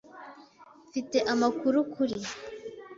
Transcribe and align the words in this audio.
Mfite 0.87 1.17
amakuru 1.33 1.77
kuri. 1.93 2.17